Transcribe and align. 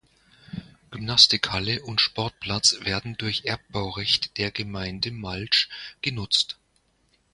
Gymnastikhalle 0.89 1.83
und 1.83 2.01
Sportplatz 2.01 2.77
werden 2.81 3.17
durch 3.17 3.45
Erbbaurecht 3.45 4.35
der 4.39 4.49
Gemeinde 4.49 5.11
Malsch 5.11 5.69
genutzt. 6.01 6.57